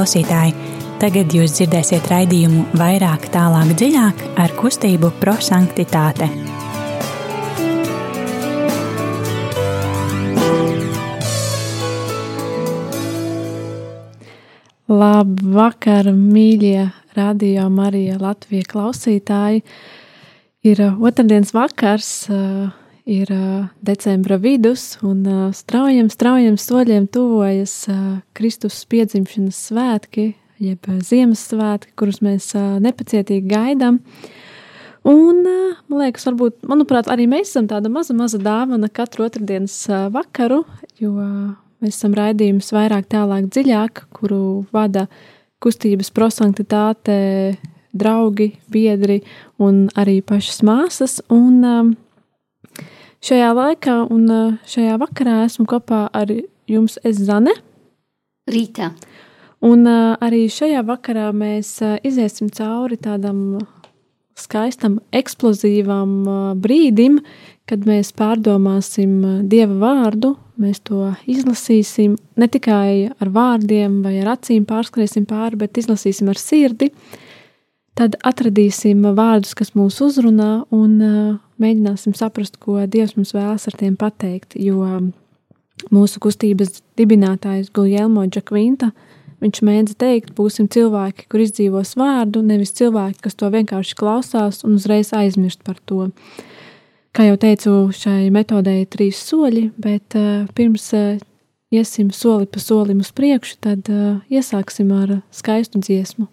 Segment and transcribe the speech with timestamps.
[0.00, 0.54] klausītāji!
[0.96, 6.24] Tagad jūs dzirdēsiet raidījumu vairāk, tālāk, dziļāk ar kustību prosanktitāte.
[14.88, 19.60] Labvakar, mīļie radio Marija Latvija klausītāji!
[20.64, 22.14] Ir otrdienas vakars,
[23.08, 23.30] ir
[23.84, 25.24] decembra vidus, un
[25.56, 27.74] straujiem, straujiem soļiem tuvojas
[28.36, 34.00] Kristus piedzimšanas svētki, jeb Ziemassvētki, kurus mēs nepacietīgi gaidām.
[35.08, 35.40] Un,
[35.88, 39.78] man liekas, varbūt, manuprāt, arī mēs esam tāda maza, maza dāvana katru otrdienas
[40.12, 40.60] vakaru,
[41.00, 41.14] jo
[41.80, 45.06] mēs esam raidījums vairāk, tālāk, dziļāk, kuru vada
[45.64, 47.16] kustības prosanktitāte,
[47.96, 49.20] draugi, biedri
[49.60, 51.18] un arī pašas māsas.
[51.32, 51.96] Un,
[53.20, 54.30] Šajā laikā un
[54.64, 56.30] šajā vakarā esmu kopā ar
[56.70, 57.52] jums, es Zane.
[58.48, 58.94] Rītā.
[59.60, 63.60] Un arī šajā vakarā mēs iesim cauri tādam
[64.40, 66.14] skaistam, eksplozīvam
[66.64, 67.18] brīdim,
[67.68, 74.64] kad mēs pārdomāsim Dieva vārdu, mēs to izlasīsim ne tikai ar vārdiem vai ar acīm
[74.64, 76.88] pārskriesim pāri, bet izlasīsim ar sirdi.
[78.00, 80.96] Tad atradīsim vārdus, kas mūs uzrunā, un
[81.60, 84.56] mēģināsim saprast, ko Dievs mums vēlas ar tiem pateikt.
[84.58, 84.84] Jo
[85.92, 88.90] mūsu kustības dibinātājs Guljelmo Džakvinta,
[89.40, 94.76] viņš mēdza teikt, būsim cilvēki, kur izdzīvos vārdu, nevis cilvēki, kas to vienkārši klausās un
[94.76, 96.10] uzreiz aizmirst par to.
[97.16, 101.16] Kā jau teicu, šai metodei ir trīs soļi, bet uh, pirms uh,
[101.74, 106.28] iesim soli pa solim uz priekšu, tad uh, iesāksim ar skaistu dziesmu.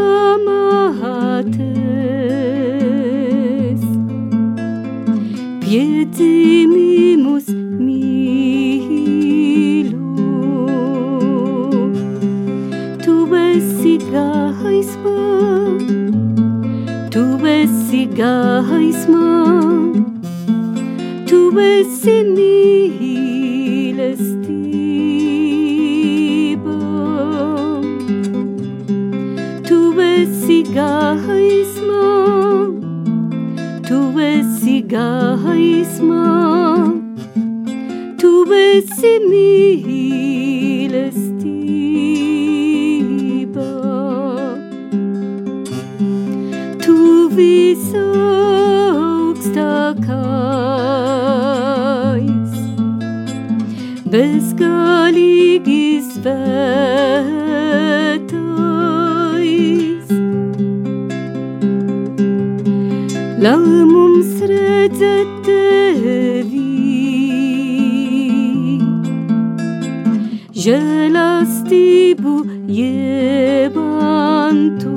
[73.11, 74.95] iebantu.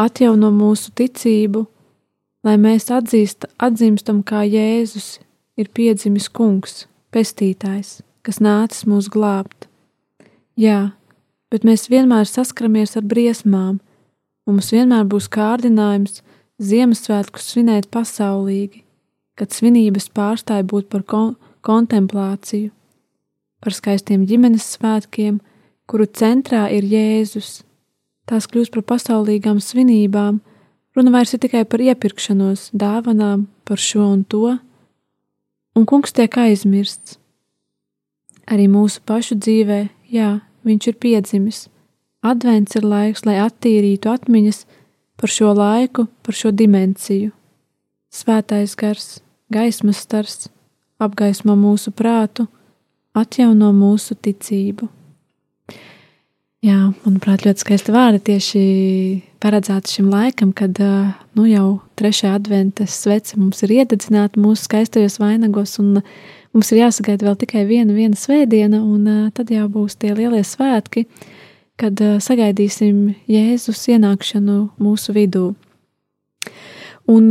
[0.00, 1.66] atjauno mūsu ticību,
[2.46, 5.18] lai mēs atzīst, atzīstam, kā Jēzus
[5.58, 9.68] ir piedzimis kungs, pestītājs, kas nācis mūs glābt.
[10.58, 10.92] Jā,
[11.52, 13.80] bet mēs vienmēr saskaramies ar briesmām,
[14.46, 16.22] mums vienmēr būs kārdinājums
[16.62, 18.84] Ziemassvētku svinēt pasaulīgi,
[19.34, 21.32] kad svinības pārstāja būt par kon
[21.66, 22.70] kontemplāciju,
[23.62, 25.40] par skaistiem ģimenes svētkiem,
[25.90, 27.62] kuru centrā ir Jēzus.
[28.26, 30.40] Tās kļūst par pasaulīgām svinībām,
[30.96, 34.56] runa vairs ir tikai par iepirkšanos, dāvanām, par šo un to,
[35.76, 37.18] un kungs tiek aizmirsts.
[38.50, 39.80] Arī mūsu pašu dzīvē,
[40.12, 41.66] jā, viņš ir piedzimis.
[42.22, 44.64] Advents ir laiks, lai attīrītu atmiņas
[45.18, 47.30] par šo laiku, par šo dimensiju.
[48.12, 50.48] Svētais gars, gaismas stars,
[51.02, 52.46] apgaismo mūsu prātu,
[53.14, 54.88] atjauno mūsu ticību.
[56.62, 58.60] Jā, manuprāt, ļoti skaisti vārdi tieši
[59.42, 65.72] paredzēti šim laikam, kad nu, jau trešā adventa svece mums ir iededzināta mūsu skaistajos vainagos,
[65.82, 65.96] un
[66.54, 71.08] mums ir jāsagaida vēl tikai viena, viena svētdiena, un tad jau būs tie lielie svētki,
[71.82, 75.48] kad sagaidīsim Jēzus ienākšanu mūsu vidū.
[77.10, 77.26] Un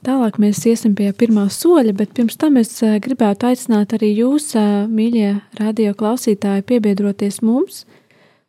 [0.00, 4.54] tālāk mēs iesim pie pirmā soļa, bet pirms tam es gribētu aicināt arī jūs,
[4.88, 7.84] mīļie radio klausītāji, piebiedroties mums.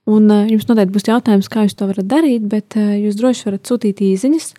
[0.07, 3.99] Un jums noteikti būs jautājums, kā jūs to varat darīt, bet jūs droši varat sūtīt
[4.05, 4.53] īsiņas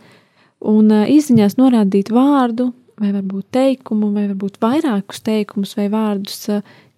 [0.68, 6.48] un īsiņās norādīt vārdu, vai varbūt teikumu, vai varbūt vairākus teikumus vai vārdus,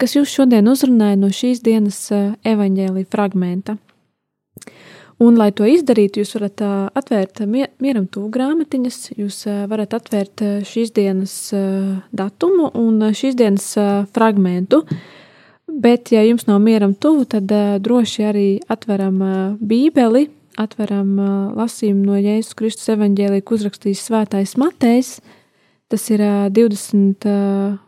[0.00, 2.00] kas jūs šodien uzrunāja no šīs dienas
[2.48, 3.76] evaņģēlī fragmenta.
[5.20, 6.62] Un, lai to izdarītu, jūs varat
[6.96, 11.34] atvērt mieram tuvu grāmatiņas, jūs varat atvērt šīs dienas
[12.16, 13.74] datumu un šīs dienas
[14.16, 14.86] fragmentu.
[15.80, 17.48] Bet, ja jums nav mieram tuvu, tad
[17.80, 19.16] droši arī atveram
[19.64, 20.26] Bībeli,
[20.60, 21.14] atveram
[21.56, 25.14] lasījumu no Jēzus Kristus evaņģēlī, ko uzrakstījis Svētais Matejs,
[25.90, 26.22] Tas ir
[26.54, 27.78] 21.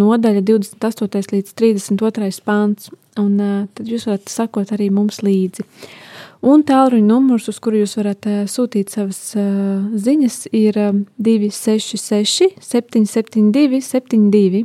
[0.00, 1.34] nodaļa, 28.
[1.34, 2.30] līdz 32.
[2.46, 2.88] pāns,
[3.20, 3.34] un
[3.76, 5.66] tad jūs varat sakot arī mums līdzi.
[6.48, 10.80] Un tālruņa numurs, uz kuru jūs varat sūtīt savas ziņas, ir
[11.20, 14.64] 266, 772, 72.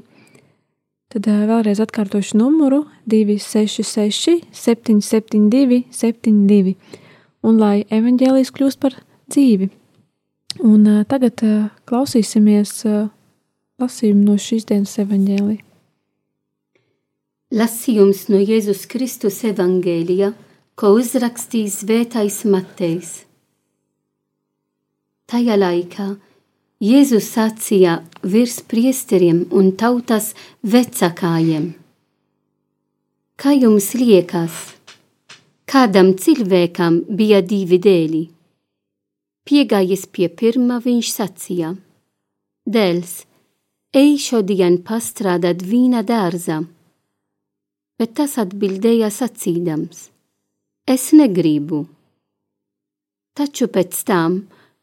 [1.07, 6.73] Tad vēlreiz atkārtošu numuru 266, 772, 72.
[7.47, 8.97] Un lai evaņģēlijas kļūst par
[9.31, 9.69] dzīvi.
[10.67, 11.43] Un tagad
[11.87, 12.73] klausīsimies
[13.79, 15.57] lasījumu no šīs dienas evaņģēlī.
[17.55, 20.33] Lasījums no Jēzus Kristus evaņģēlija,
[20.75, 23.13] ko uzrakstīs Svētais Matejs.
[25.31, 26.09] Tajā laikā
[26.77, 31.71] Jēzus sacīja virs priesteriem un tautas vecākajiem:
[33.33, 34.53] Kā jums liekas,
[35.65, 38.21] kādam cilvēkam bija divi dēļi?
[39.49, 41.71] Piegājis pie pirmā, viņš sacīja:
[42.69, 43.23] Dēls,
[43.97, 46.59] ej šodien pastrādāt vīna dārzā.
[47.97, 50.11] Bet tas atbildēja sacīdams:
[50.85, 51.87] Es negribu.
[53.33, 54.37] Taču pēc tam,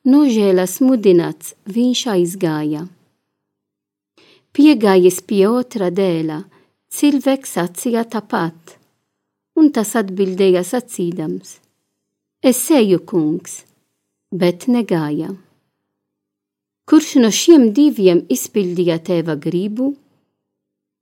[0.04, 2.86] nožēlas mudināts, viņš aizgāja.
[4.54, 6.44] Piegājis pie otra dēla,
[6.94, 8.78] cilvēks sacīja tāpat,
[9.58, 11.58] un tas atbildēja sacīdams:
[12.42, 13.62] Es eju, kungs!
[14.34, 15.30] bet negāja.
[16.90, 19.94] Kurš no šiem diviem izpildīja tēva gribu?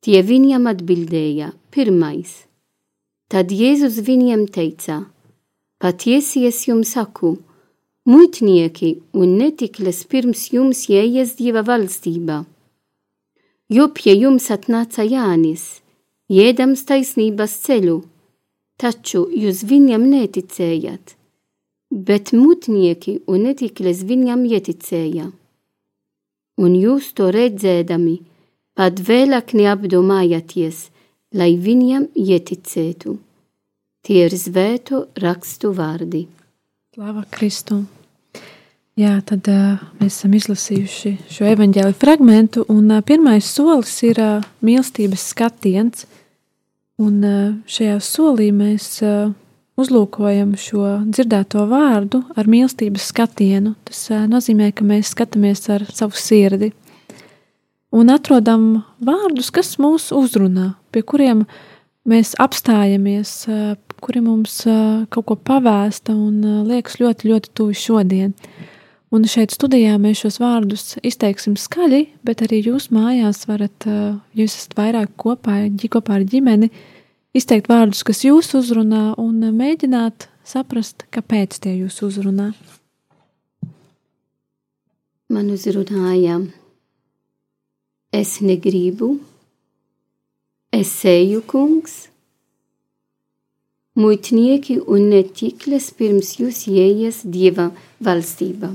[0.05, 2.33] Tie viņam atbildēja: Pirmais.
[3.33, 5.01] Tad Jēzus viņiem teica:
[5.81, 7.39] Patiesi es jums saku,
[8.09, 12.43] muitnieki un netikles pirms jums ieies Dieva valstībā.
[13.73, 15.81] Jo pie jums atnāca Jānis,
[16.29, 17.99] iedams taisnības ceļu,
[18.77, 21.17] taču jūs viņam neticējat
[21.93, 25.29] bet mutnieki un netikles viņam ieticēja.
[26.63, 28.17] Un jūs to redzēdami,
[28.77, 30.89] pat vēlāk neapdomājāties,
[31.37, 33.19] lai viņam ieticētu.
[34.03, 36.27] Tie ir svēto rakstu vārdi.
[36.93, 37.79] Slava Kristu!
[39.01, 44.45] Jā, tad uh, mēs esam izlasījuši šo evaņģēli fragmentu, un uh, pirmais solis ir uh,
[44.61, 46.03] mīlestības skatiens.
[47.01, 49.33] Un uh, šajā solī mēs uh,
[49.81, 53.73] uzlūkojam šo dzirdēto vārdu ar mīlestības skatienu.
[53.89, 56.75] Tas nozīmē, ka mēs skatāmies ar savu sirdi
[57.89, 61.47] un atrodam vārdus, kas mūs uzrunā, pie kuriem
[62.05, 63.39] mēs apstājamies,
[64.03, 64.61] kuri mums
[65.13, 68.35] kaut ko pavēsta un liekas ļoti, ļoti tuvi šodien.
[69.13, 73.85] Un šeit studijā mēs šos vārdus izteiksim skaļi, bet arī jūs mājās varat,
[74.33, 75.59] jūs esat vairāk kopā,
[75.93, 76.71] kopā ar ģimeni,
[77.37, 82.53] izteikt vārdus, kas jūs uzrunā, un mēģināt saprast, kāpēc tie jūs uzrunā.
[85.33, 86.41] Man uzrunāja,
[88.13, 89.15] es negribu,
[90.73, 92.12] es eju kungs,
[93.99, 97.71] muitnieki un netikles pirms jūs ieejas dieva
[98.03, 98.73] valstība.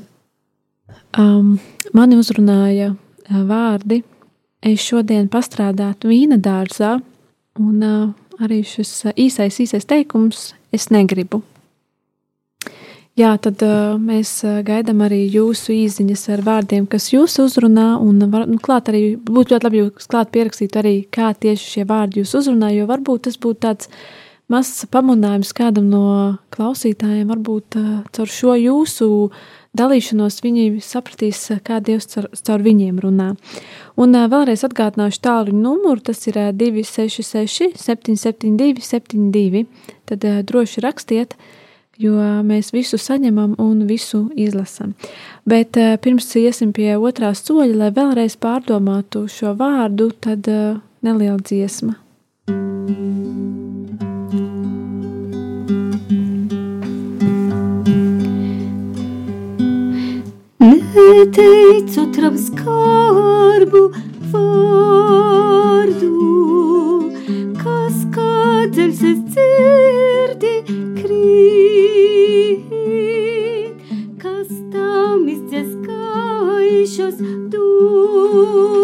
[1.18, 1.58] Um,
[1.98, 4.04] mani uzrunāja uh, vārdi,
[4.62, 6.98] es šodien pastrādātu vīna dārzā,
[7.58, 8.10] un uh,
[8.44, 11.42] arī šis uh, īsais, īsais teikums- es negribu.
[13.18, 17.96] Jā, tad uh, mēs gaidām arī jūsu īsiņas ar vārdiem, kas jūs uzrunā.
[17.98, 21.72] Un var, nu, klāt arī būtu ļoti labi, ja jūs klāt pierakstītu arī, kā tieši
[21.72, 23.90] šie vārdi jūs uzrunā, jo varbūt tas būtu tāds
[24.52, 26.04] mazs pamudinājums kādam no
[26.56, 29.10] klausītājiem, varbūt uh, caur šo jūsu
[29.78, 33.34] dalīšanos viņi sapratīs, kā Dievs caur, caur viņiem runā.
[34.00, 39.66] Un uh, vēlreiz atgādināšu tālu numuru, tas ir uh, 266 772 72.
[40.08, 41.36] Tad droši rakstiet,
[42.00, 42.16] jo
[42.48, 44.94] mēs visu saņemam un visu izlasam.
[45.44, 50.48] Bet pirms iesim pie otrā soļa, lai vēlreiz pārdomātu šo vārdu, tad
[51.04, 51.98] neliela dziesma.
[60.68, 63.84] Neteicu otram skarbu
[64.34, 66.10] vārdu,
[67.62, 70.56] kas kādēļ es dzirdi
[70.98, 72.66] krīt,
[74.20, 77.18] kas tam izdzies gaišas
[77.56, 78.84] domas,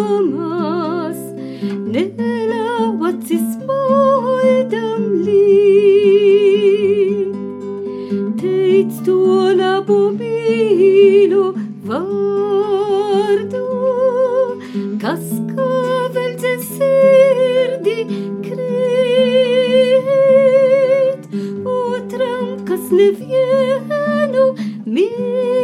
[1.91, 7.35] nelauacis maidam līt.
[8.39, 9.19] Teic to
[9.59, 11.51] labu mīlu
[11.87, 13.63] vārdu,
[15.01, 15.67] kas kā
[16.15, 16.35] vēl
[16.69, 17.97] sirdī
[18.45, 20.01] krīt,
[21.75, 24.45] otram, kas nevienu
[24.85, 25.62] mirkli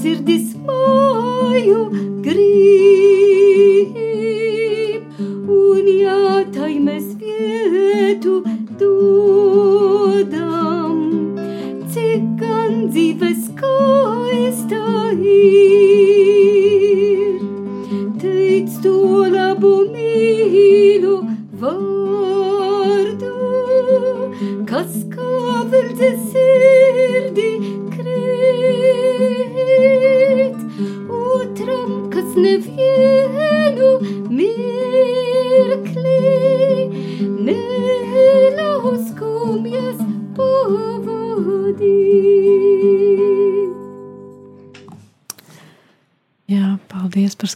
[0.00, 1.84] sirdis māju
[2.24, 3.09] grib,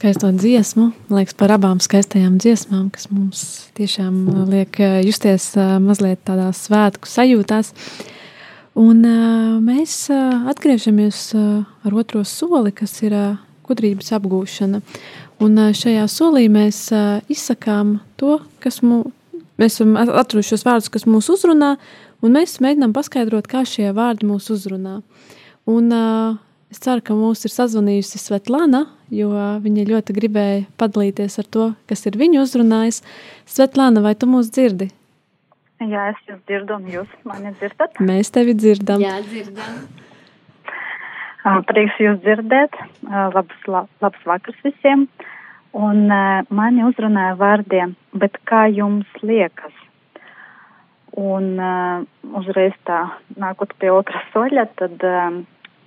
[0.05, 0.91] skaisto dziesmu.
[1.09, 3.39] Man liekas, par abām skaistajām dziesmām, kas mums
[3.79, 7.73] tiešām liek eh, justies eh, mazliet tādās svētku sajūtās.
[8.77, 14.81] Un uh, mēs uh, atgriežamies uh, ar otro soli, kas ir uh, gudrības apgūšana.
[15.41, 19.15] Un uh, šajā solī mēs uh, izsakām to, kas mums,
[19.63, 21.77] mēs esam atraduši šos vārdus, kas mūs uzrunā,
[22.19, 24.99] un mēs mēģinām paskaidrot, kā šie vārdi mūs uzrunā.
[25.71, 26.35] Un uh,
[26.73, 29.31] es ceru, ka mūs ir sazvanījusi Svetlana, jo
[29.65, 33.03] viņa ļoti gribēja padalīties ar to, kas ir viņu uzrunājis.
[33.51, 34.91] Svetlana, vai tu mūs dzirdi?
[35.85, 37.99] Jā, es jūs dzirdu, un jūs mani dzirdat.
[38.01, 39.03] Mēs tevi dzirdam.
[39.03, 39.85] Jā, dzirdam.
[41.69, 42.77] Prieks jūs dzirdēt.
[43.35, 45.09] Labs, la, labs vakars visiem.
[45.75, 46.07] Un
[46.55, 49.75] mani uzrunāja vārdiem, bet kā jums liekas?
[51.19, 51.59] Un
[52.39, 53.01] uzreiz tā
[53.39, 55.05] nākot pie otra soļa, tad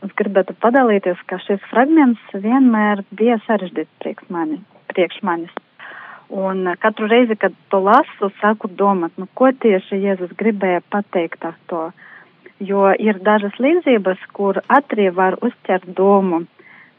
[0.05, 4.59] es gribētu padalīties, ka šis fragments vienmēr bija sarežģīts priekš, mani,
[4.91, 5.53] priekš manis.
[6.29, 11.55] Un katru reizi, kad to lasu, sāku domāt, nu, ko tieši Jēzus gribēja pateikt ar
[11.71, 11.87] to.
[12.59, 16.43] Jo ir dažas līdzības, kur ātri var uzķert domu,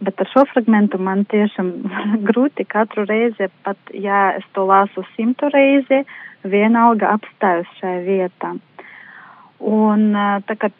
[0.00, 1.72] bet ar šo fragmentu man tiešām
[2.30, 6.04] grūti katru reizi, pat ja es to lasu simtu reizi,
[6.48, 8.54] vienalga apstājus šajā vietā.
[9.58, 10.12] Un
[10.46, 10.70] tā kā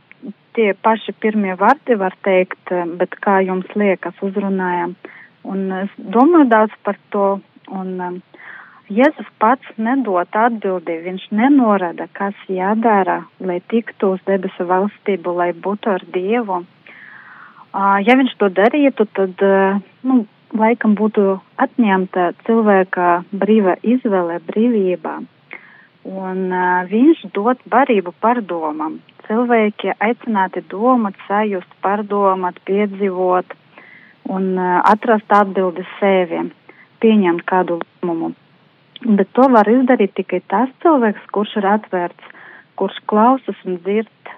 [0.59, 4.97] tie paši pirmie vārdi var teikt, bet kā jums liekas, uzrunājam.
[5.47, 7.29] Un es domāju daudz par to,
[7.71, 8.17] un um,
[8.89, 15.93] Jēzus pats nedod atbildi, viņš nenorada, kas jādara, lai tiktu uz debesu valstību, lai būtu
[15.93, 16.63] ar Dievu.
[16.65, 19.77] Uh, ja viņš to darītu, tad, uh,
[20.09, 20.23] nu,
[20.57, 25.19] laikam būtu atņemta cilvēka brīva izvēle, brīvība.
[26.09, 29.03] Un uh, viņš dod barību pārdomam.
[29.29, 33.53] Cilvēki aicināti domāt, sajust, pārdomāt, piedzīvot
[34.33, 36.47] un uh, atrast atbildi sevi,
[37.05, 38.33] pieņemt kādu lēmumu.
[39.05, 42.33] Bet to var izdarīt tikai tas cilvēks, kurš ir atvērts,
[42.81, 44.33] kurš klausas un dzird,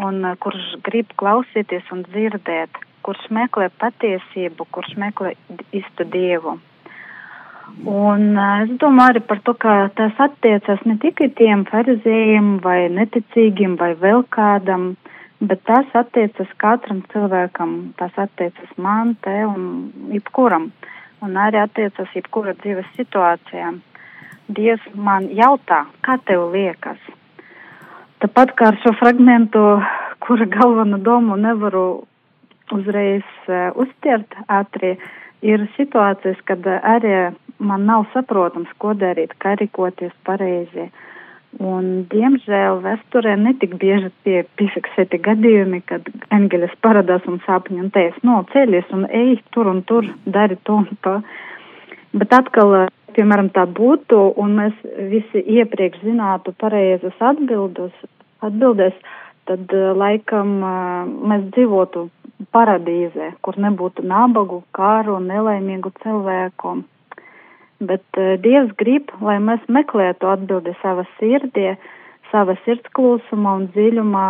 [0.00, 5.36] un uh, kurš grib klausīties un dzirdēt, kurš meklē patiesību, kurš meklē
[5.76, 6.56] īstu dievu.
[7.88, 13.76] Un es domāju arī par to, ka tas attiecas ne tikai tiem farizējiem vai neticīgiem
[13.80, 14.92] vai vēl kādam,
[15.40, 19.64] bet tas attiecas katram cilvēkam, tas attiecas man, te un
[20.14, 20.70] jebkuram,
[21.22, 23.72] un arī attiecas jebkura dzīves situācijā.
[24.52, 27.00] Dievs man jautā, kā tev liekas?
[28.22, 29.62] Tāpat kā ar šo fragmentu,
[30.22, 32.04] kura galveno domu nevaru
[32.70, 34.94] uzreiz uh, uztvert ātri,
[35.42, 37.32] ir situācijas, kad arī
[37.62, 40.88] man nav saprotams, ko darīt, kā rīkoties pareizi.
[41.60, 48.22] Un, diemžēl vēsturē netik bieži tie piefiksēti gadījumi, kad eņģelis paradās un sapņi un teiks,
[48.24, 51.18] no ceļies un ej tur un tur, dari to un to.
[52.16, 54.80] Bet atkal, piemēram, tā būtu un mēs
[55.12, 57.92] visi iepriekš zinātu pareizas atbildus,
[58.40, 58.96] atbildes,
[59.50, 60.54] tad laikam
[61.30, 62.08] mēs dzīvotu
[62.54, 66.80] paradīzē, kur nebūtu nabagu, kāru un nelaimīgu cilvēku
[67.86, 71.74] bet uh, Dievs grib, lai mēs meklētu atbildi savā sirdī,
[72.30, 74.28] savā sirdsklusumā un dziļumā,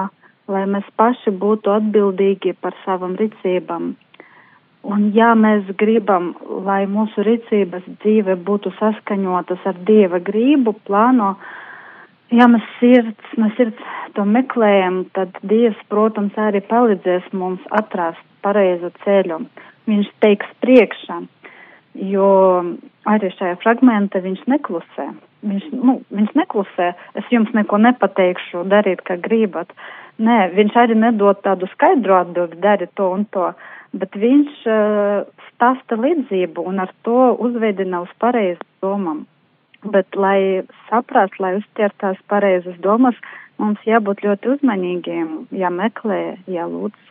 [0.52, 3.92] lai mēs paši būtu atbildīgi par savam rīcībām.
[4.82, 6.32] Un ja mēs gribam,
[6.66, 11.36] lai mūsu rīcības dzīve būtu saskaņotas ar Dieva gribu, plāno,
[12.32, 18.92] ja mēs sirds, no sirds to meklējam, tad Dievs, protams, arī palīdzēs mums atrast pareizu
[19.04, 19.42] ceļu.
[19.90, 21.22] Viņš teiks priekšā
[21.94, 22.28] jo
[23.08, 25.08] arī šajā fragmentā viņš neklusē.
[25.42, 29.72] Viņš, nu, viņš neklusē, es jums neko nepateikšu, dariet, kā gribat.
[30.22, 33.50] Nē, viņš arī nedod tādu skaidru atbildi, dariet to un to,
[33.96, 39.24] bet viņš uh, stāsta līdzību un ar to uzveidina uz pareizu domam.
[39.82, 43.16] Bet, lai saprast, lai uztver tās pareizas domas,
[43.58, 47.10] mums jābūt ļoti uzmanīgiem, jāmeklē, jālūdz.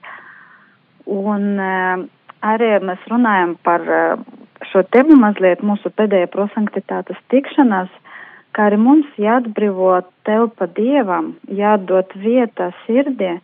[1.12, 2.06] Un uh,
[2.48, 4.24] arī mēs runājam par uh,
[4.72, 7.92] šo tēmu mazliet mūsu pēdējā prosanktitātes tikšanās,
[8.56, 13.38] kā arī mums jāatbrīvo telpa Dievam, jādod vieta sirdī,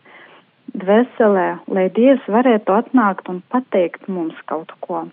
[0.78, 5.06] dvēselē, lai Dievs varētu atnākt un pateikt mums kaut ko.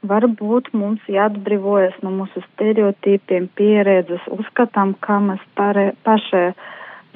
[0.00, 6.54] Varbūt mums jāatbrīvojas no mūsu stereotipiem, pieredzes, uzskatām, kā mēs pārē, paši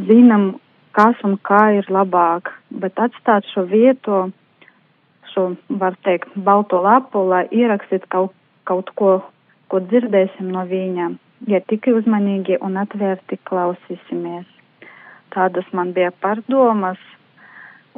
[0.05, 0.59] zinām,
[0.93, 4.27] kas un kā ir labāk, bet atstāt šo vietu
[5.35, 8.35] šo, var teikt, balto lapu, lai ierakstītu kaut,
[8.69, 9.13] kaut ko,
[9.69, 11.11] ko dzirdēsim no viņa.
[11.51, 14.47] Ja tikai uzmanīgi un atvērti klausīsimies.
[15.35, 17.01] Tādas man bija pārdomas,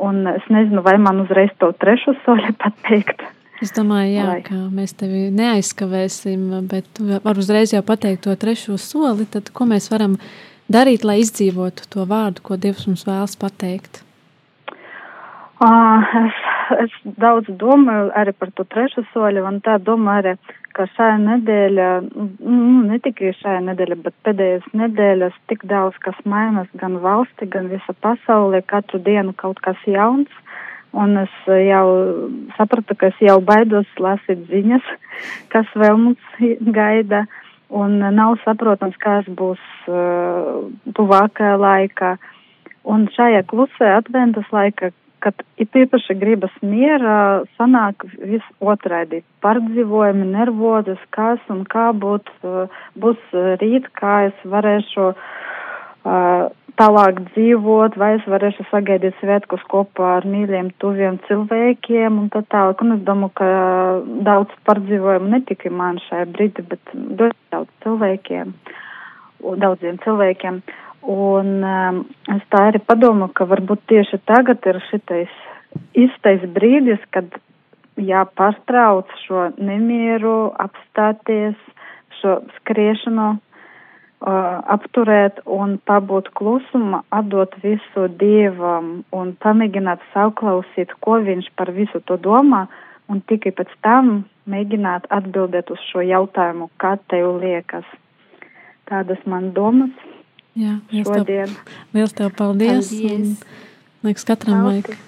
[0.00, 3.22] un es nezinu, vai man uzreiz to trešo soli pateikt.
[3.64, 4.40] Es domāju, jā, Lai.
[4.44, 9.88] ka mēs tevi neaizskavēsim, bet var uzreiz jau pateikt to trešo soli, tad ko mēs
[9.92, 10.18] varam
[10.68, 14.02] darīt, lai izdzīvotu to vārdu, ko Dievs mums vēlas pateikt?
[15.56, 16.36] Uh, es
[16.74, 21.88] es daudz domāju arī par to trešo soļu, un tā domāju arī, ka šajā nedēļa,
[22.16, 27.70] nu, ne tikai šajā nedēļa, bet pēdējās nedēļas tik daudz kas mainas gan valsti, gan
[27.72, 30.32] visa pasaulē, katru dienu kaut kas jauns.
[30.96, 31.88] Un es jau
[32.56, 34.86] sapratu, ka es jau baidos lasīt ziņas,
[35.52, 36.38] kas vēl mums
[36.78, 37.26] gaida.
[37.66, 42.12] Un nav saprotams, kas būs uh, tuvākajā laikā.
[42.86, 49.24] Un šajā klusē adventas laika, kad it īpaši gribas miera, sanāk viss otraidi.
[49.42, 52.30] Pārdzīvojumi, nervozes, kas un kā būt,
[53.02, 56.46] būs rīt, kā es varēšu uh,
[56.80, 62.82] tālāk dzīvot, vai es varēšu sagaidīt svētkus kopā ar mīļiem, tuviem cilvēkiem un tā tālāk.
[62.84, 63.48] Un es domāju, ka
[64.26, 68.52] daudz pārdzīvojumu ne tikai man šajā brīdī, bet ļoti daudz cilvēkiem,
[69.64, 70.60] daudziem cilvēkiem.
[71.06, 71.98] Un um,
[72.34, 75.32] es tā arī padomu, ka varbūt tieši tagad ir šitais
[75.94, 77.30] īstais brīdis, kad
[77.96, 81.56] jāpārtrauc šo nemieru, apstāties,
[82.20, 83.36] šo skriešanu,
[84.26, 92.18] apturēt un pabūt klusumā, atdot visu Dievam un pamēģināt sauklausīt, ko viņš par visu to
[92.18, 92.66] domā,
[93.08, 97.86] un tikai pēc tam mēģināt atbildēt uz šo jautājumu, kā tev liekas.
[98.90, 99.94] Tādas man domas.
[100.56, 101.52] Jā, liels šodien.
[101.52, 102.90] tev, liels tev paldies.
[102.90, 103.12] Paldies.
[103.12, 104.86] Un, liekas, katram Paldies.
[104.86, 104.98] vajag.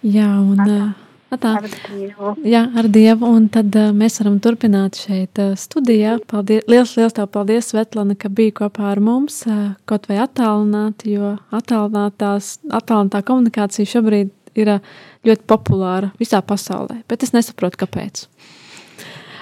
[0.00, 1.52] Jā, un uh, tā.
[1.60, 2.32] Ar Dievu.
[2.48, 6.16] Jā, ar Dievu, un tad uh, mēs varam turpināt šeit uh, studijā.
[6.30, 11.14] Paldies, liels, liels tev paldies, Svetlana, ka biji kopā ar mums, uh, kaut vai attālināti,
[11.14, 18.26] jo attālinātā komunikācija šobrīd ir uh, ļoti populāra visā pasaulē, bet es nesaprotu, kāpēc.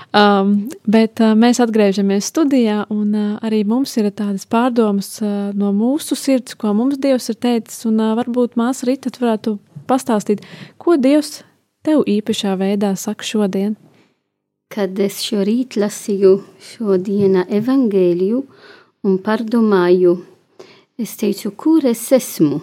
[0.09, 5.69] Um, bet uh, mēs atgriežamies studijā, un uh, arī mums ir tādas pārdomas uh, no
[5.77, 7.83] mūsu sirds, ko mums Dievs ir teicis.
[7.89, 10.41] Un uh, varbūt māsa Rīta varētu pastāstīt,
[10.81, 11.43] ko Dievs
[11.87, 13.77] tev īpašā veidā saka šodien.
[14.69, 18.43] Kad es šorīt lasīju šodiena evangēliju
[19.09, 20.19] un pārdomāju,
[21.01, 22.61] es teicu, kur es esmu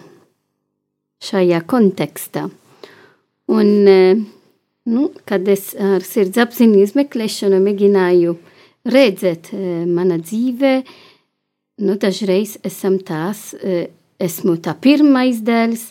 [1.26, 2.46] šajā kontekstā.
[3.48, 4.16] Un, eh,
[4.86, 8.36] nu, kad es ar sirdsapziņu izmeklēšanu mēģināju
[8.86, 10.82] redzēt eh, mana dzīve,
[11.82, 13.88] nu, dažreiz esam tās, eh,
[14.20, 15.90] esmu tā pirmais dēls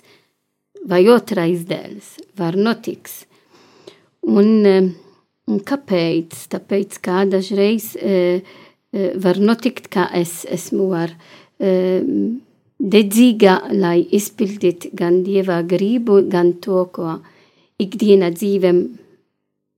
[0.85, 3.25] vai otrais dēls, var notiks.
[4.25, 4.89] Un, eh,
[5.47, 6.47] un kāpēc?
[6.53, 8.41] Tāpēc, kā dažreiz eh,
[8.93, 11.13] eh, var notikt, ka es esmu ar
[11.59, 12.01] eh,
[12.79, 17.19] dedzīga, lai izpildītu gan Dieva gribu, gan to, ko
[17.81, 18.73] ikdiena dzīve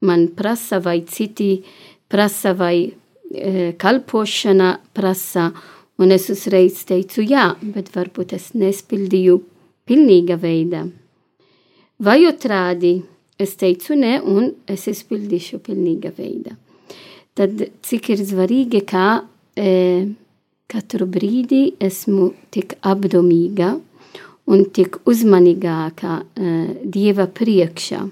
[0.02, 1.64] man prasa, vai citi
[2.08, 2.92] prasa, vai
[3.32, 5.52] e, kalpošana prasa.
[5.98, 9.40] Un es uzreiz teicu, jā, bet varbūt es nespildīju
[9.88, 10.84] pilnīga veidā.
[12.04, 13.00] Vai otrādi,
[13.40, 16.54] es teicu nē, un es izpildīšu pilnīga veidā.
[17.38, 19.08] Tad cik ir svarīgi, kā
[19.58, 19.72] e,
[20.70, 23.76] katru brīdi esmu tik apdomīga
[24.48, 28.06] un tik uzmanīgāka e, Dieva priekšā.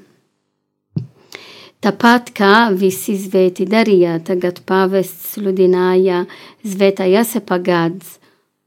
[1.85, 6.23] Tāpat kā visi svēti darīja, tagad pāvests sludināja
[6.65, 8.15] svētā Jāsepa gads,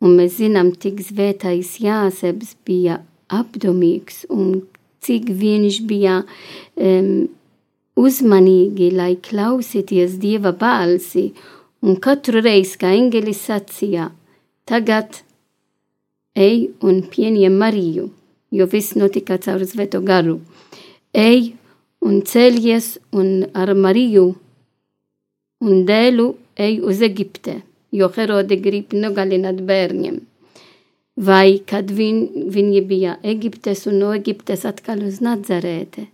[0.04, 4.62] un mēs zinām, cik svētais Jāseps bija apdomīgs un
[5.04, 7.28] cik viņš bija um,
[7.98, 11.32] uzmanīgi, lai klausīties Dieva balsi,
[11.82, 14.10] un katru reizi, kā Engelis sacīja,
[14.68, 15.22] tagad
[16.38, 18.08] ej un pieņem Mariju,
[18.54, 20.38] jo viss notika caur svēto garu.
[21.14, 21.54] Ej
[22.04, 24.28] un ceļies un ar Mariju
[25.64, 27.60] un dēlu ej uz Egipte,
[27.92, 30.20] jo Herode grib nogalināt bērniem.
[31.18, 32.18] Vai kad viņ,
[32.54, 36.06] viņi bija Eģiptes un no Eģiptes atkal uz Nazarēte,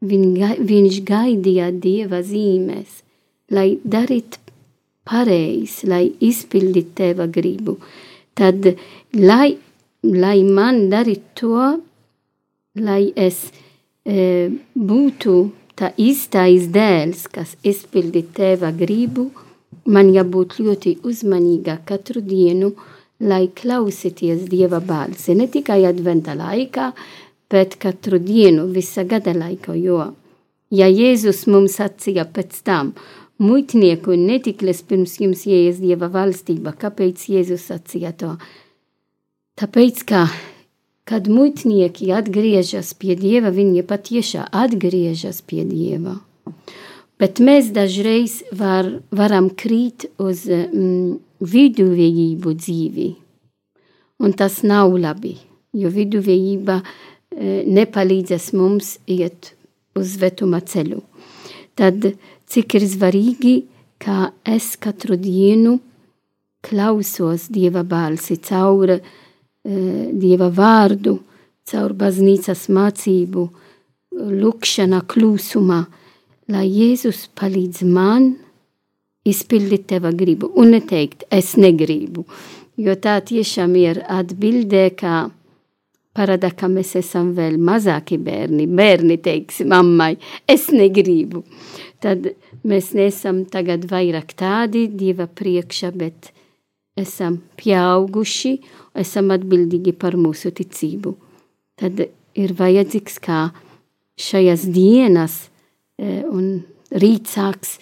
[0.00, 0.24] viņ,
[0.70, 3.02] viņš gaidīja Dieva zīmes,
[3.52, 4.40] lai darītu
[5.08, 7.76] pareizi, lai izpildītu Teva gribu.
[8.38, 8.70] Tad,
[9.16, 9.56] lai,
[10.04, 11.68] lai man darītu to,
[12.78, 13.48] lai es
[14.06, 15.36] e, būtu
[15.78, 19.28] tā īstais dēls, kas izpildītu Teva gribu,
[19.88, 22.72] man jābūt ļoti uzmanīga katru dienu,
[23.20, 25.34] lai klausīties Dieva balsi.
[25.34, 26.92] Ne tikai adventa laikā,
[27.50, 30.02] bet katru dienu, visa gada laikā, jo,
[30.70, 32.92] ja Jēzus mums sacīja pēc tam,
[33.38, 38.34] muitnieku un netikles pirms jums ieies Dieva valstība, kāpēc Jēzus sacīja to?
[39.58, 40.26] Tāpēc, ka,
[41.08, 46.18] kad muitnieki atgriežas pie Dieva, viņi patiešām atgriežas pie Dieva.
[47.18, 53.08] Bet mēs dažreiz var, varam krīt uz mm, viduvējību dzīvi.
[54.22, 55.34] Un tas nav labi,
[55.74, 56.84] jo viduvējība e,
[57.66, 59.52] nepalīdzēs mums iet
[59.98, 61.02] uz vetuma ceļu.
[61.78, 62.06] Tad
[62.50, 63.54] cik ir svarīgi,
[63.98, 65.78] kā es katru dienu
[66.62, 69.00] klausos Dieva balsi caur e,
[69.62, 71.18] Dieva vārdu,
[71.68, 73.46] caur baznīcas mācību,
[74.18, 75.82] lūkšana klusumā,
[76.48, 78.30] lai Jēzus palīdz man
[79.28, 82.24] izpildīt teva gribu un neteikt, es negribu.
[82.78, 85.16] Jo tā tiešām ir atbildē, kā
[86.16, 88.66] parāda, ka mēs esam vēl mazāki bērni.
[88.66, 90.14] Bērni teiks mammai,
[90.48, 91.44] es negribu.
[92.02, 92.30] Tad
[92.68, 96.30] mēs nesam tagad vairāk tādi Dieva priekšā, bet
[96.98, 98.54] esam pieauguši,
[98.98, 101.14] esam atbildīgi par mūsu ticību.
[101.78, 102.06] Tad
[102.38, 103.48] ir vajadzīgs, kā
[104.18, 105.47] šajās dienas
[105.98, 106.62] un
[106.94, 107.78] rīt sāks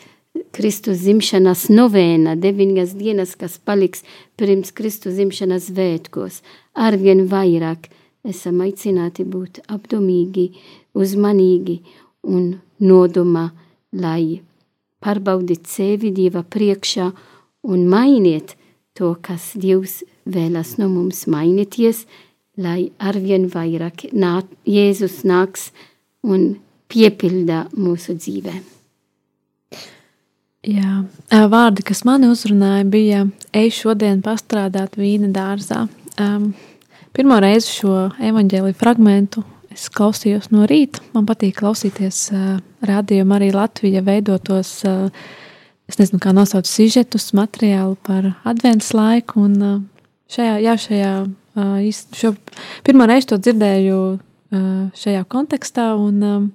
[0.57, 4.05] Kristus zimšanas novēna, deviņas dienas, kas paliks
[4.37, 6.43] pirms Kristus zimšanas svētkos,
[6.75, 7.89] arvien vairāk
[8.27, 10.51] esam aicināti būt apdomīgi,
[10.97, 11.79] uzmanīgi
[12.27, 13.51] un nodomā,
[13.93, 14.43] lai
[15.05, 17.11] pārbaudīt sevi Dieva priekšā
[17.67, 18.57] un mainiet
[18.97, 22.05] to, kas Dievs vēlas no mums mainīties,
[22.57, 25.71] lai arvien vairāk nā, Jēzus nāks
[26.25, 26.57] un
[26.93, 28.55] piepilda mūsu dzīvē.
[30.67, 31.03] Jā,
[31.51, 35.85] vārdi, kas mani uzrunāja, bija ej šodien pastrādāt vīna dārzā.
[36.19, 36.49] Um,
[37.15, 39.45] pirmo reizi šo evaņģēlīju fragmentu
[39.77, 41.05] es klausījos no rīta.
[41.15, 42.57] Man patīk klausīties uh,
[42.89, 45.07] rādījumu arī Latvija veidotos, uh,
[45.87, 49.45] es nezinu, kā nosaukt sižetus, materiālu par adventas laiku.
[49.47, 49.77] Un uh,
[50.33, 51.13] šajā, jā, šajā,
[51.61, 52.35] uh, šo,
[52.87, 54.01] pirmo reizi to dzirdēju
[54.97, 56.51] šajā kontekstā, un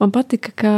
[0.00, 0.74] man patika, ka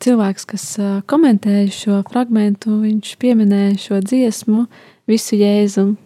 [0.00, 0.66] cilvēks, kas
[1.10, 4.66] komentēja šo fragment, viņš pieminēja šo dziesmu,
[5.10, 5.96] visu jēzumu,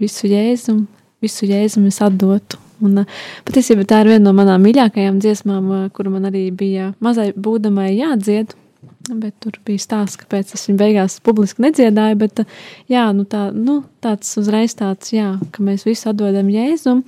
[0.00, 0.86] visu jēzumu,
[1.24, 2.60] visu jēzumu es atdotu.
[2.84, 3.04] Un,
[3.46, 8.56] patiesībā tā ir viena no manām mīļākajām dziesmām, kuru man arī bija mazai būdamai jādzied.
[9.04, 12.16] Bet tur bija stāsts, kāpēc es viņu beigās publiski nedziedāju.
[12.22, 12.40] Bet,
[12.88, 17.04] jā, nu tā, nu, tāds uzreiz tāds, jā, ka mēs visi atdodam jēzumu.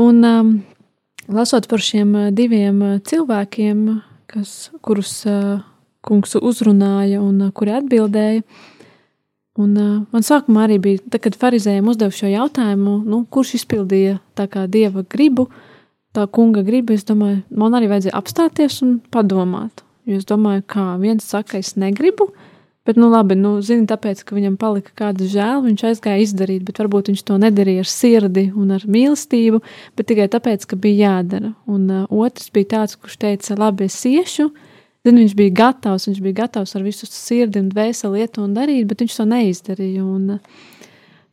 [0.00, 0.52] Un um,
[1.28, 3.80] lasot par šiem diviem cilvēkiem,
[4.30, 5.58] kas, kurus uh,
[6.06, 8.44] kungs uzrunāja un uh, kuri atbildēja.
[9.60, 14.20] Un, uh, man sākumā arī bija, tad, kad farizējiem uzdevu šo jautājumu, nu, kurš izpildīja
[14.38, 15.50] tā kā dieva gribu,
[16.16, 19.84] tā kunga gribu, es domāju, man arī vajadzēja apstāties un padomāt.
[20.08, 22.48] Jo es domāju, kā viens saka, es negribu, uh,
[22.84, 26.78] Bet, nu, labi, nu, zini, tāpēc, ka viņam palika kāda žēl, viņš aizgāja izdarīt, bet
[26.80, 29.60] varbūt viņš to nedarīja ar sirdi un ar mīlestību,
[30.00, 31.52] bet tikai tāpēc, ka bija jādara.
[31.68, 34.48] Un uh, otrs bija tāds, kurš teica, labi, es iešu.
[35.04, 38.88] Zini, viņš bija gatavs, viņš bija gatavs ar visu sirdi un dvēseli iet un darīt,
[38.88, 40.08] bet viņš to neizdarīja.
[40.16, 40.84] Un, uh,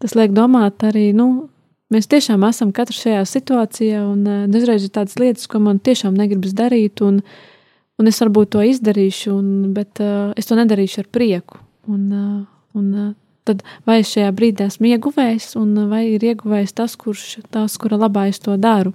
[0.04, 1.48] tas liek domāt arī, nu,
[1.96, 6.12] mēs tiešām esam katrs šajā situācijā, un uh, dažreiz ir tādas lietas, ko man tiešām
[6.20, 7.00] negribas darīt.
[7.08, 7.54] Un, uh,
[7.98, 11.62] un es varbūt to izdarīšu, un, bet uh, es to nedarīšu ar prieku.
[11.88, 12.42] Un, uh,
[12.78, 13.12] un, uh,
[13.48, 18.00] tad vai es šajā brīdī esmu ieguvējis, un vai ir ieguvējis tas, kurš tās, kura
[18.00, 18.94] labā es to daru.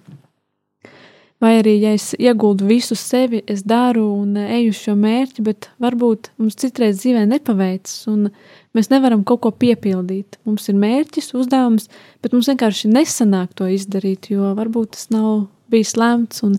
[1.43, 5.67] Vai arī, ja es ieguldu visu sevi, es daru un eju uz šo mērķi, bet
[5.83, 8.29] varbūt mums citreiz dzīvē nepaveicas, un
[8.77, 10.39] mēs nevaram kaut ko piepildīt.
[10.47, 11.89] Mums ir mērķis, uzdevums,
[12.23, 16.45] bet mums vienkārši nesanāk to izdarīt, jo varbūt tas nav bijis lemts.
[16.47, 16.59] Un,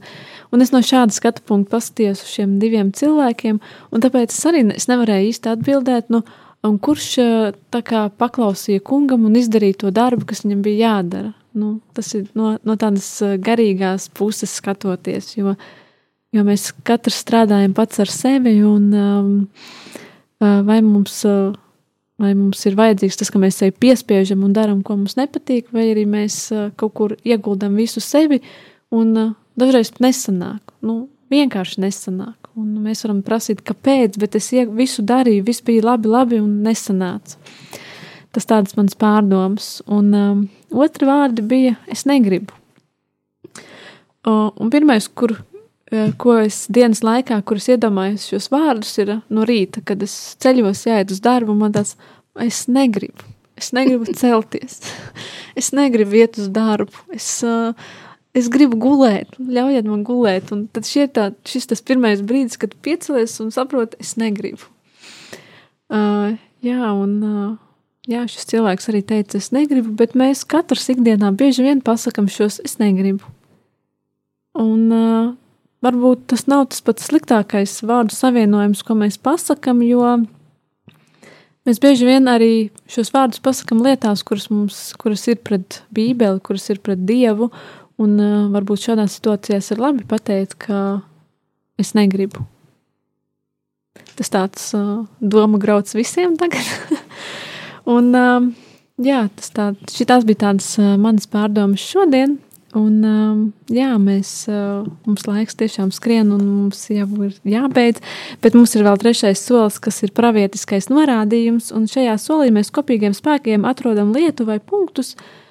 [0.54, 3.60] un es no šāda skatu punkta paskatījos uz šiem diviem cilvēkiem,
[3.94, 6.24] un tāpēc es arī es nevarēju īsti atbildēt, nu,
[6.64, 7.08] kurš
[7.84, 11.34] kā, paklausīja kungam un izdarīja to darbu, kas viņam bija jādara.
[11.54, 13.08] Nu, tas ir no, no tādas
[13.44, 15.54] garīgās puses skatoties, jo,
[16.34, 19.36] jo mēs katrs strādājam pats ar sevi, un um,
[20.40, 21.24] vai mums.
[22.24, 25.88] Vai mums ir vajadzīgs tas, ka mēs sevi piespiežam un darām, ko mums nepatīk, vai
[25.90, 26.36] arī mēs
[26.80, 30.74] kaut kur ieguldam visu sevi, uh, Un uh, dažreiz nesanāk.
[30.86, 32.52] Nu, vienkārši nesanāk.
[32.60, 37.40] Un mēs varam prasīt, kāpēc, bet es visu darīju, viss bija labi, labi un nesanāca.
[38.34, 39.80] Tas tāds mans pārdoms.
[39.90, 42.54] Un um, otra vārdi bija es negribu.
[44.24, 49.46] Uh, un pirmais, kur, uh, ko es dienas laikā, kuras iedomājos šos vārdus, ir no
[49.50, 51.98] rīta, kad es ceļos jāiet uz darbu, man tāds,
[52.42, 53.26] es negribu.
[53.60, 54.80] Es negribu celties.
[55.60, 57.06] es negribu iet uz darbu.
[57.14, 57.74] Es, uh,
[58.38, 60.52] es gribu gulēt, ļaujiet man gulēt.
[60.56, 64.66] Un tad tā, šis tas pirmais brīdis, kad piecelies un saproti, es negribu.
[65.94, 66.34] Uh,
[66.66, 67.54] jā, un uh,
[68.10, 72.60] jā, šis cilvēks arī teica, es negribu, bet mēs katrs ikdienā bieži vien pasakam šos
[72.66, 73.28] es negribu.
[74.58, 75.34] Un uh,
[75.86, 80.16] varbūt tas nav tas pats sliktākais vārdu savienojums, ko mēs pasakam, jo
[81.68, 82.54] mēs bieži vien arī
[82.92, 87.52] šos vārdus pasakam lietās, kuras mums kuras ir pret Bībeli, kuras ir pret Dievu,
[88.02, 91.04] Un uh, varbūt šādā situācijā ir labi pateikt, ka
[91.78, 92.46] es negribu.
[94.18, 96.66] Tas tāds uh, doma grauds visiem tagad.
[97.96, 98.48] un, uh,
[98.98, 102.40] jā, tas tā, šitās bija tādas uh, manas pārdomas šodien.
[102.74, 108.02] Un, um, jā, mēs, uh, mums laiks tiešām skrien, un mums jau ir jābeidz.
[108.42, 111.70] Bet mums ir vēl trešais solis, kas ir pravietiskais norādījums.
[111.78, 115.43] Un šajā solī mēs kopīgiem spēkiem atrodam lietu vai punktus, uh,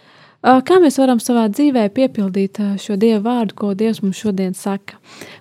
[0.42, 4.96] Kā mēs varam savā dzīvē piepildīt šo dievu vārdu, ko Dievs mums šodien saka?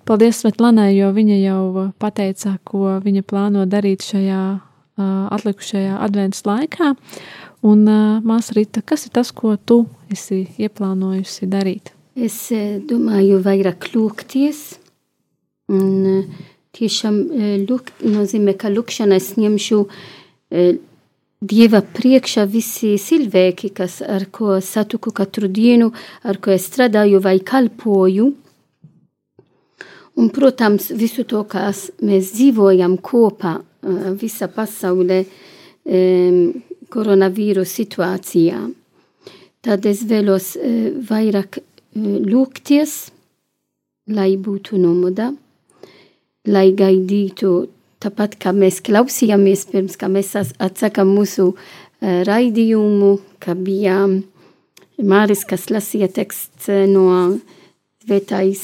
[0.05, 4.43] Paldies Svetlanai, jo viņa jau pateica, ko viņa plāno darīt šajā
[5.33, 6.91] atlikušajā adventas laikā.
[7.65, 7.81] Un,
[8.25, 9.79] Māsa Rita, kas ir tas, ko tu
[10.13, 11.95] esi ieplānojusi darīt?
[12.13, 12.37] Es
[12.85, 14.61] domāju, vairāk lūgties.
[15.73, 16.29] Un,
[16.77, 17.19] tiešām
[17.65, 19.81] lūk, nozīmē, ka lūkšana es ņemšu
[21.41, 25.87] Dieva priekšā visi cilvēki, kas ar ko satiku katru dienu,
[26.21, 28.27] ar ko es strādāju vai kalpoju.
[30.21, 33.55] Un, protams, visu to, kas mēs dzīvojam kopā
[34.21, 35.23] visa pasaulē
[36.93, 38.61] koronavīrus situācijā.
[39.65, 40.53] Tad es vēlos
[41.09, 41.57] vairāk
[41.97, 42.97] lūgties,
[44.13, 45.31] lai būtu nomoda,
[46.45, 47.55] lai gaidītu
[48.01, 51.51] tāpat kā mēs klausījāmies pirms, kā mēs atsakām mūsu
[52.01, 54.03] raidījumu, ka bija
[55.01, 57.05] Māris, kas lasīja teksts no
[58.01, 58.63] svētais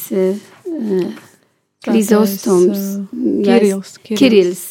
[1.87, 2.83] Krizostoms,
[3.45, 4.63] Kirils, Kirils.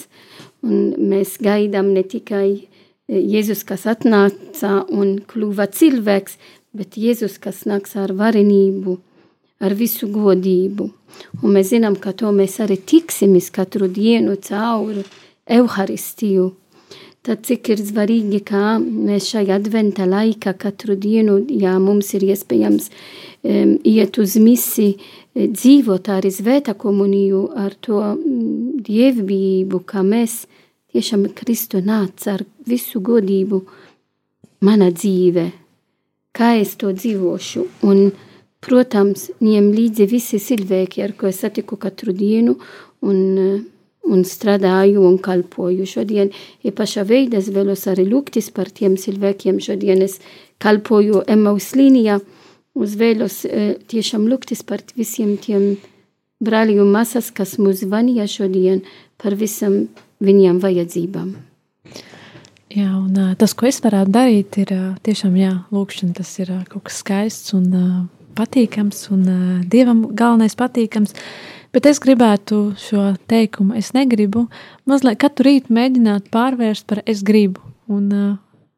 [0.67, 2.67] Un mēs gaidām ne tikai
[3.07, 6.39] Jēzus, kas atnāca un kļuva cilvēks,
[6.75, 8.97] bet Jēzus, kas nāks ar varenību,
[9.61, 10.91] ar visu godību.
[11.43, 15.03] Un mēs zinām, ka to mēs arī tiksimies katru dienu caur
[15.47, 16.51] Euharistiju.
[17.27, 22.87] Tad cik ir svarīgi, kā mēs šajā adventa laikā katru dienu, ja mums ir iespējams
[22.87, 24.93] um, iet uz misi,
[25.35, 27.99] dzīvot arī svētā komuniju ar to
[28.87, 30.45] dievbijību, ka mēs
[30.95, 33.61] tiešām Kristu nāca ar visu godību
[34.65, 35.51] mana dzīve,
[36.37, 37.67] kā es to dzīvošu.
[37.91, 38.07] Un,
[38.67, 42.57] Protams, ņem līdzi visi cilvēki, ar ko es satiku katru dienu
[43.07, 43.19] un,
[44.03, 45.87] un strādāju un kalpoju.
[45.87, 46.33] Šodien
[46.67, 49.61] īpašā veidā es vēlos arī lūgtis par tiem cilvēkiem.
[49.63, 50.19] Šodien es
[50.63, 52.19] kalpoju Emmaus līnijā,
[52.75, 53.45] uz vēlos
[53.93, 55.77] tiešām lūgtis par visiem tiem
[56.43, 58.83] brāļi un masas, kas mūs zvanīja šodien
[59.21, 59.87] par visam
[60.25, 61.37] viņiem vajadzībām.
[62.77, 64.75] Jā, un tas, ko es varētu darīt, ir
[65.07, 66.17] tiešām jā, lūkšana.
[66.19, 67.71] Tas ir kaut kas skaists un
[68.37, 71.15] patīkams un uh, dievam galvenais patīkams.
[71.75, 74.47] Bet es gribētu šo teikumu, es negribu,
[74.89, 77.61] mazliet katru rītu mēģināt pārvērst par es gribu.
[77.93, 78.37] Un, uh,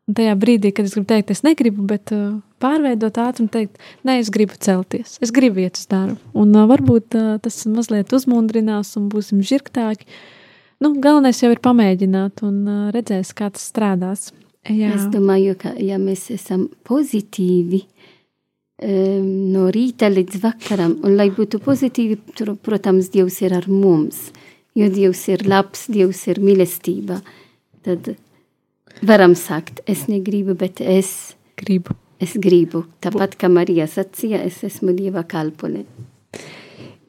[0.08, 3.78] un tajā brīdī, kad es gribu teikt, es negribu, bet uh, pārveidot ātrumu un teikt,
[4.08, 6.18] nē, es gribu celties, es gribu iet uz darbu.
[6.38, 10.08] Un uh, varbūt uh, tas mazliet uzmundrinās un būsim žirgtāki.
[10.82, 14.28] Nu, galvenais jau ir pamēģināt un uh, redzēs, kā tas strādās.
[14.68, 14.92] Jā.
[14.94, 17.84] Es domāju, ka ja mēs esam pozitīvi,
[18.82, 24.30] no rīta līdz vakaram, un lai būtu pozitīvi, tur, protams, Dievs ir ar mums,
[24.78, 27.20] jo Dievs ir labs, Dievs ir mīlestība.
[27.82, 28.14] Tad
[29.02, 31.96] varam sakt, es negribu, bet es gribu.
[32.18, 32.84] Es gribu.
[33.02, 35.84] Tāpat kā Marija sacīja, es esmu Dieva kalpone.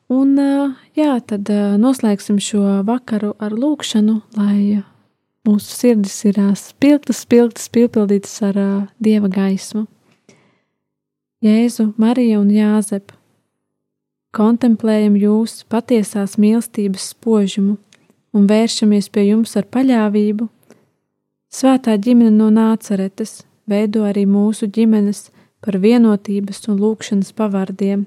[0.09, 0.37] Un
[0.97, 4.81] jā, tad noslēgsim šo vakaru ar lūkšanu, lai
[5.49, 8.61] mūsu sirdis ir spilgtas, spilgtas, piepildītas ar
[9.01, 9.87] Dieva gaismu.
[11.45, 13.13] Jēzu, Marija un Jāzep,
[14.35, 17.77] kontemplējam jūs patiesās mīlestības spožumu
[18.35, 20.49] un vēršamies pie jums ar paļāvību.
[21.49, 25.29] Svētā ģimene no nācaretes, veido arī mūsu ģimenes
[25.65, 28.07] par vienotības un lūkšanas pavārdiem.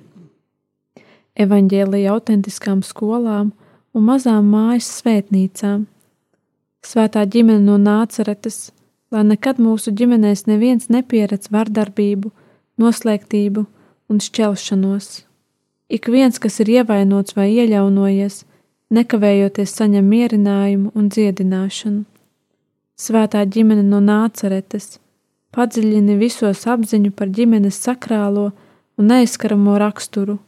[1.39, 3.51] Evanģēlija autentiskām skolām
[3.95, 5.87] un mazām mājas svētnīcām.
[6.81, 8.71] Svētā ģimene no nācaretes,
[9.11, 12.31] lai nekad mūsu ģimenēs neviens nepieredz vardarbību,
[12.81, 13.65] noslēgtību
[14.09, 15.09] un šķelšanos.
[15.91, 18.45] Ik viens, kas ir ievainots vai ieļaunojies,
[18.95, 22.05] nekavējoties saņem mierinājumu un dziedināšanu.
[23.01, 25.00] Svētā ģimene no nācaretes,
[25.55, 28.51] padziļini visos apziņu par ģimenes sakrālo
[28.97, 30.39] un neizskaramo raksturu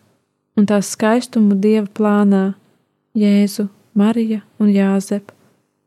[0.57, 2.53] un tās skaistumu dieva plānā-
[3.23, 5.31] Jēzu, Marija un Jāzep.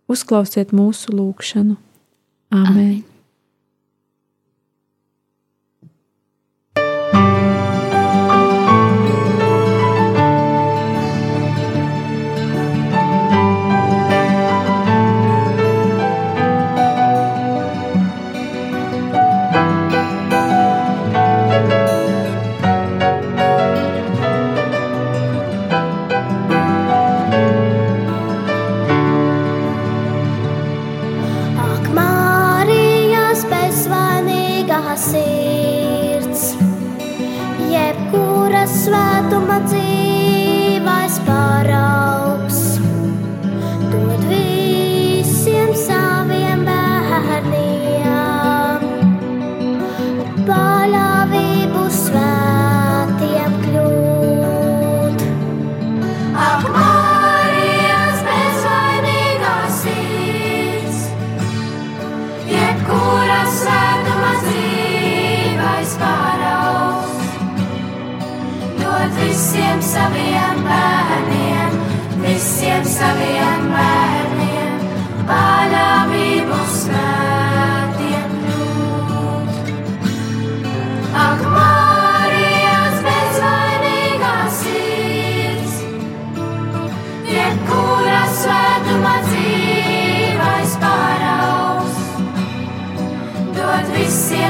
[0.08, 1.76] Uzklausiet mūsu lūgšanu!
[2.50, 2.70] Amen!
[2.70, 3.15] Amen.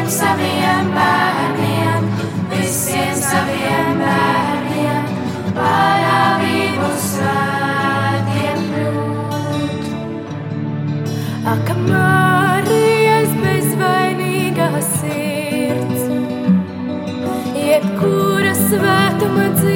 [0.06, 2.04] visiem saviem bērniem,
[2.50, 5.08] visiem saviem bērniem,
[5.56, 9.88] parādību svētiem ļūt.
[11.54, 16.06] Ak, Marijas bezvainīgā sirds,
[17.66, 19.75] jebkura svētuma dzīve.